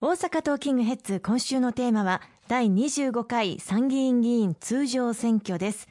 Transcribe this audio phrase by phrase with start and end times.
[0.00, 5.88] 大阪トーキングヘッズ今週のテーマは第25回参議院議員通常選挙です。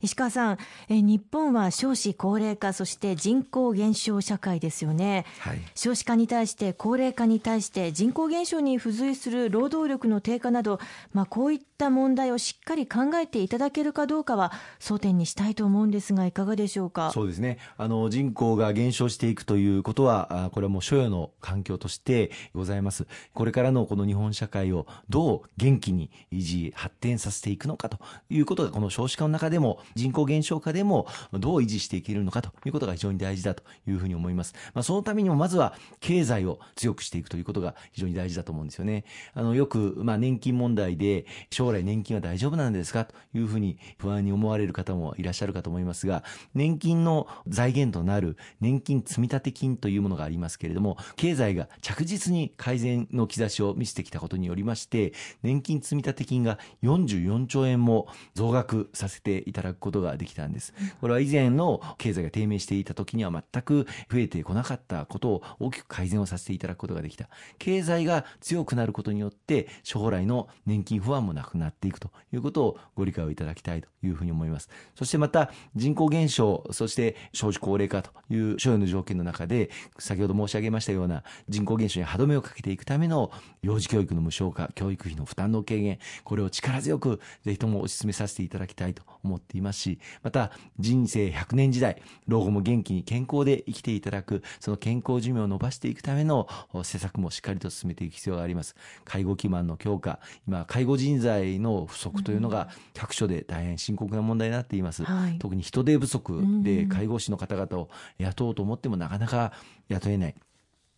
[0.00, 10.78] 石川さんえ日本は少子高齢化そして人口減少社会ですよね、はい、少子化に対して高齢化に対して人口減少に付随する労働力の低下など、
[11.12, 17.12] まあ、こういった問題をしっかり考えていただけるかどうかは争点にしたいと思うんですがいかがでしょうか？
[17.12, 27.98] そうですねあの人口が減少していくということはこれはもう所有の環境としてございますこれからのこの日本社会をどう元気に維持発展させていくのかと
[28.28, 34.54] いうことがこの少子化の中でも人口減少化でもどう維持していけるのかということが非常に大事だというふうに思います。
[34.74, 39.04] まあ、そのためにもまずは経済を強くしていくということが非常に大事だと思うんですよね。
[39.34, 41.26] あの、よく、まあ、年金問題で
[41.68, 43.04] 将来年金は大丈夫なんですか？
[43.04, 55.12] というふうに不安に思われる方もいらっしゃるかと思いますが、年金の財源となる年金積立金というものがありますけれども、経済が着実に改善の兆しを見せてきたことによりまして、
[55.42, 60.72] 年金積立金が44兆円も増額させていただくことができたんです。
[61.02, 67.28] これは以前の経済が低迷していた時には全く増えてこなかったことを大きく改善をさせていただくことができた。
[67.58, 74.68] 経済が強くなることによって将来の年金不安もなくなっていくということをご理解をいただきたいというふうに思います。
[74.94, 83.30] そしてまた人口減少、そして少子高齢化という所有の条件の中で先ほど申し上げましたような人口減少に歯止めをかけていくための
[83.62, 96.48] 幼児教育の無償化、教育費の負担の軽減、これを力強くぜひとも推し進めさせていただきたいと思っていますし、また人生100年時代、老後も元気に健康で生きていただく、その健康寿命を伸ばしていくための
[96.82, 98.76] 施策もしっかりと進めていく必要があります。
[99.04, 105.04] 介護基盤の強化、今、介護人材材の不足というのが各所で大変深刻な問題になっています。
[105.04, 107.88] はい、特に人手不足で介護士の方々を
[108.18, 109.52] 雇おうと思ってもなかなか
[109.88, 110.34] 雇えない。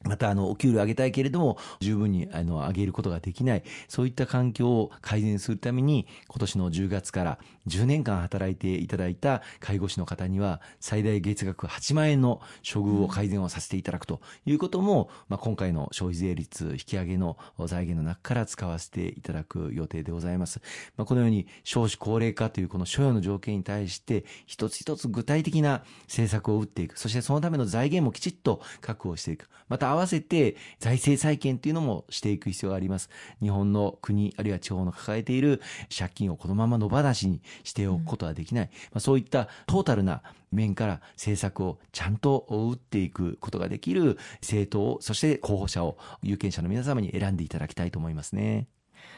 [0.02, 20.62] また、あの、お給料上げたいけれども、十分に、あの、上げることができない、そういった環境を改善するために、今年の10月から10年間働いていただいた介護士の方には、最大月額8万円の処遇を改善をさせていただくということも、まあ、今回の消費税率引き上げの財源の中から使わせていただく予定でございます。
[20.96, 29.50] まあ、このように、少子高齢化というこの所要の条件に対して、一つ一つ具体的な政策を打っていく、そしてそのための財源もきちっと確保していく。
[29.68, 33.10] また合わせて財政再建というのもしていく必要があります。
[33.40, 35.60] 日本の国、あるいは地方の抱えている
[35.96, 38.64] 借金をこのまま野放しにしておくことはできない。
[38.64, 48.66] うん、まあ、そういったトータルな面から政策をちゃんと打っていくことができる政党を、そして候補者を有権者の皆様に選んでいただきたいと思いますね。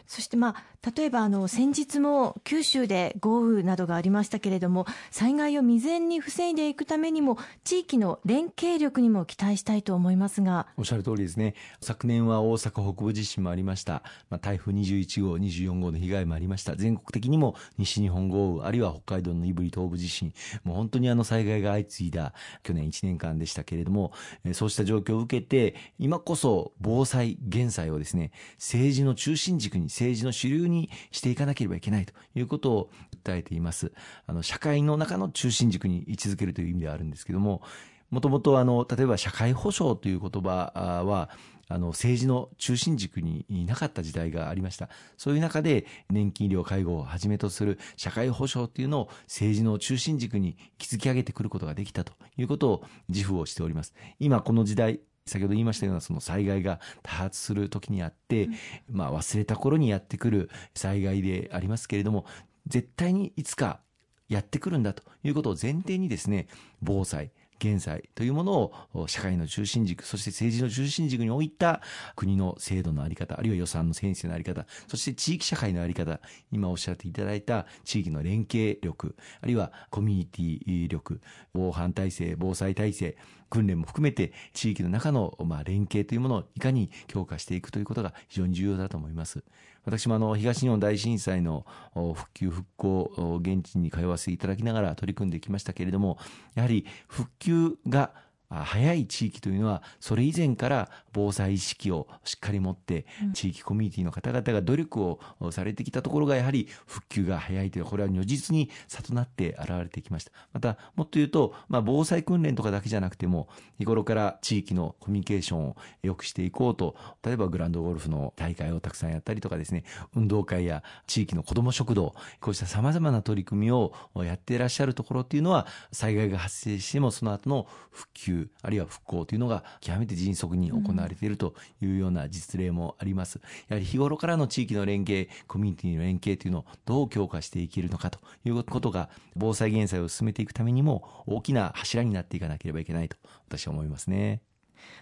[0.07, 10.67] そしてまあ例えばあの先日も九州で豪雨などがありましたけれども災害を未然に防いでいくためにも地域の連携力にも期待したいと思いますが。
[10.77, 11.55] おっしゃる通りですね。
[11.81, 16.77] 昨年は大阪北部地震もありました、まあ、台風21号24号の被害もありました。
[16.77, 20.33] 全国的にも西日本豪雨あるいは北海道の胆振東部地震。
[20.65, 24.13] もう本当にあの災害が相次いだ去年1年間でしたけれども
[24.53, 32.91] そうした状況を受けて今こそ防災減災をですね政治の中心軸に政治の主流にしていかなければいけないということを
[33.25, 33.93] 訴えています。
[34.27, 37.63] あの、社会の中の中心軸に位置づけるという意味ではあるんですけども、
[38.11, 40.73] もともとあの、例えば社会保障という言葉
[41.07, 41.31] は、
[41.69, 44.91] あの、政治の中心軸になかった時代がありました。
[45.17, 53.95] そういう中で、年金医療介護をはじめとする社会保障っていうのを政治の中心軸に築き上げてくることができたということを自負をしております。
[54.19, 58.49] 今この時代、先ほど言いましたようなその災害が多発する時にあって、
[58.91, 62.27] まあ忘れた頃にやってくる災害でありますけれども、
[62.67, 63.81] 絶対にいつか
[64.29, 66.49] やってくるんだということを前提にですね、
[66.81, 71.81] 防災、現在というものを社会の中心軸、そして政治の中心軸に置いた
[72.17, 81.21] 国の制度のあり方、あるいは予算の先生のあり方、そして地域社会のあり方、今おっしゃっていただいた地域の連携力、あるいはコミュニティ力、
[81.55, 83.17] 防犯体制、防災体制、
[83.53, 89.45] 訓練も含めて地域の中のまあ連携というものをいかに強化していくということが非常に重要だと思います。
[89.85, 96.19] 私もあの東日本大震災の復旧復興現地に通わせていただきながら取り組んできましたけれども
[96.55, 98.13] やはり復旧が
[98.49, 105.21] 早い地域というのはそれ以前から防災意識をしっかり持って地域コミュニティの方々が努力を
[105.51, 110.33] されてきたところがやはり復旧が早いというこれは如実に差となって現れてきました。
[110.53, 113.49] またもっと言うと、まあ、防災訓練とかだけじゃなくても
[113.79, 119.85] 日頃から地域のコミュニケーションを良くしていこうと例えばグランドゴルフの大会をたくさんやったりとかですね
[120.15, 133.41] 運動会や地域の子ども食堂こうしたさまざまな取り組みをやっていらっしゃるところっていうのは災害が発生してもその後の復旧あるいは復興というのが極めて迅速に行わわれているというような実例もあります。
[133.69, 143.17] やはり日頃からの地域の連携、コミュニティの連携というのをどう強化していけるのかということが、防災減災を進めていくためにも大きな柱になっていかなければいけないと
[143.49, 144.41] 私は思いますね。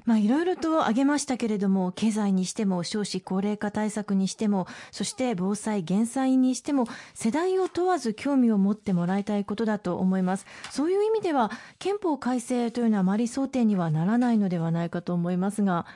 [0.04, 10.46] まあ、いろいろと挙げましたけれども、経済にしても少子高齢化対策にしても、そして防災減災にしても、世代を問わず興味を持ってもらいたいことだと思います。
[10.70, 15.86] そういう意味では、憲法改正というのはあまり争点にはならないのではないかと思いますが、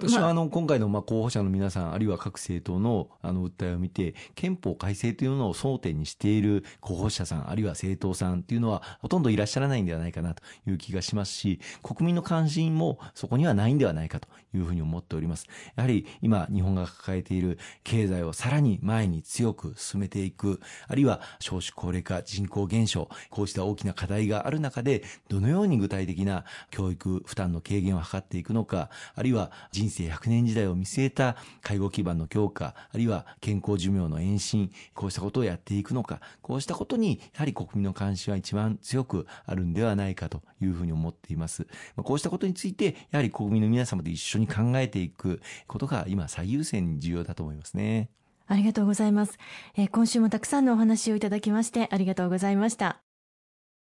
[0.00, 15.46] 私はあの今回のまあ候補者の皆さん、あるいは各政党のあの訴えを見て、憲法改正というのを争点にしている候補者さん、あるいは政党さんというのはほとんどいらっしゃらないんではないかなという気がしますし、国民の関心もそこにはないんではないかというふうに思っております。
[15.74, 41.66] やはり今、日本が抱えている経済をさらに前に強く進めていく、あるいは少子高齢化、人口減少、こうした大きな課題がある中で、どのように具体的な教育負担の軽減を図っていくのか、あるいは人人生100年時代を見据えた介護基盤の強化、あるいは健康寿命の延伸、こうしたことをやっていくのか、こうしたことにやはり国民の関心は一番強くあるんではないかというふうに思っています。
[41.96, 48.10] こうしたことについて、やはり国民の皆様と一緒に考えていくことが今最優先に重要だと思いますね。
[48.46, 49.38] ありがとうございます。
[49.76, 53.07] え、今週もたくさんのお話をいただきましてありがとうございました。